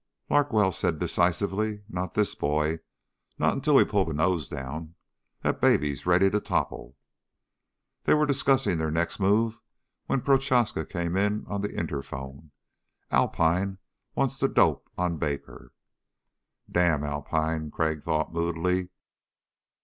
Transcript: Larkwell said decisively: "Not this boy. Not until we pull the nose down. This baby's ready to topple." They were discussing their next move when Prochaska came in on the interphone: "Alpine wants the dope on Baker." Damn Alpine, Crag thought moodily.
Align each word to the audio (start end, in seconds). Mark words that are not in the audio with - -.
Larkwell 0.31 0.71
said 0.71 0.97
decisively: 0.97 1.83
"Not 1.87 2.15
this 2.15 2.33
boy. 2.33 2.79
Not 3.37 3.53
until 3.53 3.75
we 3.75 3.85
pull 3.85 4.03
the 4.03 4.15
nose 4.15 4.49
down. 4.49 4.95
This 5.43 5.55
baby's 5.61 6.07
ready 6.07 6.27
to 6.31 6.39
topple." 6.39 6.97
They 8.05 8.15
were 8.15 8.25
discussing 8.25 8.79
their 8.79 8.89
next 8.89 9.19
move 9.19 9.61
when 10.07 10.21
Prochaska 10.21 10.87
came 10.87 11.15
in 11.15 11.45
on 11.45 11.61
the 11.61 11.69
interphone: 11.77 12.49
"Alpine 13.11 13.77
wants 14.15 14.39
the 14.39 14.47
dope 14.47 14.89
on 14.97 15.17
Baker." 15.19 15.71
Damn 16.67 17.03
Alpine, 17.03 17.69
Crag 17.69 18.01
thought 18.01 18.33
moodily. 18.33 18.89